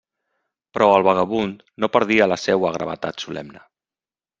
[0.77, 3.69] Però el vagabund no perdia la seua gravetat solemne.